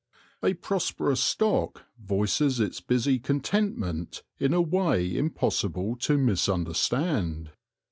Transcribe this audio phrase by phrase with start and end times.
[0.41, 7.51] A prosperous stock voices its busy con tentment in a way impossible to misunderstand.